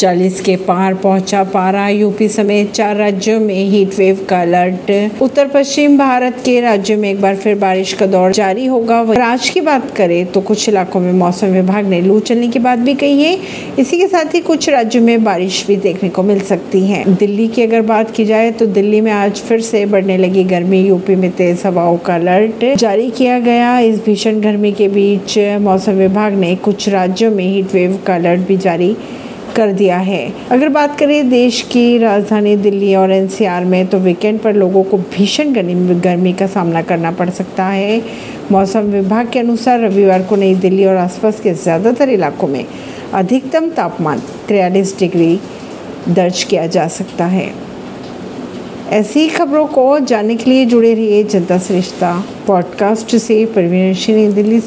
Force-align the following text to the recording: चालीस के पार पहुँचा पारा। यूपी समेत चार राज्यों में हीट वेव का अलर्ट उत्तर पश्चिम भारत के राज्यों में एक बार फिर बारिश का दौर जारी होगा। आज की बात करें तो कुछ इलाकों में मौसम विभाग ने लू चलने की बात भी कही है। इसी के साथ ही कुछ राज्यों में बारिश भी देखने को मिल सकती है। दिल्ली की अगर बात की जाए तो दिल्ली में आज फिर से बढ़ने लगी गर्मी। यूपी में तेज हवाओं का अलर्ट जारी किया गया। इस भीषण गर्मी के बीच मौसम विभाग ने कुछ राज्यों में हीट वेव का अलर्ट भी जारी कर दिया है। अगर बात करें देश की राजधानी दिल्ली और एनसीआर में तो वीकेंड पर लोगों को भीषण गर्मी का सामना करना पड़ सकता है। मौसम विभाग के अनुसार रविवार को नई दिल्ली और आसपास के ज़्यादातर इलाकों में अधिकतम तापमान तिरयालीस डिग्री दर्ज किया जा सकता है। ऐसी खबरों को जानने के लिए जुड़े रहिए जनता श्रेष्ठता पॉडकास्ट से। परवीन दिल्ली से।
चालीस 0.00 0.40
के 0.40 0.54
पार 0.56 0.94
पहुँचा 0.94 1.42
पारा। 1.44 1.88
यूपी 1.88 2.28
समेत 2.28 2.70
चार 2.72 2.96
राज्यों 2.96 3.38
में 3.40 3.64
हीट 3.70 3.94
वेव 3.94 4.24
का 4.28 4.40
अलर्ट 4.42 5.20
उत्तर 5.22 5.48
पश्चिम 5.48 5.98
भारत 5.98 6.36
के 6.44 6.60
राज्यों 6.60 6.96
में 6.98 7.08
एक 7.10 7.20
बार 7.20 7.36
फिर 7.36 7.54
बारिश 7.56 7.92
का 7.92 8.06
दौर 8.06 8.32
जारी 8.32 8.64
होगा। 8.66 8.98
आज 9.22 9.48
की 9.48 9.60
बात 9.60 9.90
करें 9.96 10.26
तो 10.26 10.40
कुछ 10.40 10.68
इलाकों 10.68 11.00
में 11.00 11.12
मौसम 11.12 11.46
विभाग 11.48 11.86
ने 11.86 12.00
लू 12.00 12.18
चलने 12.20 12.48
की 12.48 12.58
बात 12.58 12.78
भी 12.78 12.94
कही 12.94 13.22
है। 13.22 13.36
इसी 13.78 13.98
के 13.98 14.06
साथ 14.06 14.34
ही 14.34 14.40
कुछ 14.40 14.68
राज्यों 14.68 15.02
में 15.04 15.24
बारिश 15.24 15.64
भी 15.66 15.76
देखने 15.78 16.08
को 16.08 16.22
मिल 16.22 16.40
सकती 16.44 16.84
है। 16.86 17.04
दिल्ली 17.14 17.48
की 17.48 17.62
अगर 17.62 17.82
बात 17.84 18.10
की 18.10 18.24
जाए 18.24 18.50
तो 18.52 18.66
दिल्ली 18.68 19.00
में 19.00 19.12
आज 19.12 19.40
फिर 19.40 19.60
से 19.60 19.84
बढ़ने 19.86 20.16
लगी 20.18 20.44
गर्मी। 20.46 20.80
यूपी 20.80 21.16
में 21.16 21.30
तेज 21.32 21.62
हवाओं 21.66 21.96
का 21.98 22.14
अलर्ट 22.14 22.64
जारी 22.78 23.10
किया 23.10 23.38
गया। 23.40 23.78
इस 23.80 24.04
भीषण 24.04 24.40
गर्मी 24.40 24.72
के 24.72 24.88
बीच 24.88 25.38
मौसम 25.60 25.92
विभाग 25.98 26.40
ने 26.40 26.56
कुछ 26.64 26.88
राज्यों 26.88 27.30
में 27.30 27.44
हीट 27.44 27.74
वेव 27.74 28.02
का 28.06 28.14
अलर्ट 28.14 28.48
भी 28.48 28.56
जारी 28.58 28.96
कर 29.60 29.72
दिया 29.72 29.98
है। 29.98 30.22
अगर 30.50 30.68
बात 30.68 30.98
करें 30.98 31.28
देश 31.30 31.60
की 31.62 31.98
राजधानी 31.98 32.56
दिल्ली 32.58 32.94
और 32.94 33.12
एनसीआर 33.12 33.64
में 33.64 33.86
तो 33.86 33.98
वीकेंड 33.98 34.40
पर 34.40 34.54
लोगों 34.54 34.82
को 34.84 34.98
भीषण 35.16 35.52
गर्मी 36.00 36.32
का 36.32 36.46
सामना 36.48 36.82
करना 36.82 37.10
पड़ 37.12 37.30
सकता 37.30 37.64
है। 37.64 38.02
मौसम 38.52 38.90
विभाग 38.90 39.30
के 39.32 39.38
अनुसार 39.38 39.80
रविवार 39.80 40.22
को 40.22 40.36
नई 40.36 40.54
दिल्ली 40.56 40.84
और 40.84 40.96
आसपास 40.96 41.40
के 41.40 41.52
ज़्यादातर 41.54 42.08
इलाकों 42.08 42.48
में 42.48 42.64
अधिकतम 43.14 43.68
तापमान 43.70 44.22
तिरयालीस 44.48 44.98
डिग्री 44.98 45.38
दर्ज 46.08 46.42
किया 46.42 46.66
जा 46.66 46.86
सकता 46.88 47.26
है। 47.28 47.48
ऐसी 48.90 49.28
खबरों 49.28 49.66
को 49.66 49.98
जानने 50.00 50.36
के 50.36 50.50
लिए 50.50 50.64
जुड़े 50.66 50.92
रहिए 50.94 51.22
जनता 51.24 51.58
श्रेष्ठता 51.58 52.12
पॉडकास्ट 52.46 53.16
से। 53.16 53.44
परवीन 53.46 54.34
दिल्ली 54.34 54.52
से। 54.52 54.58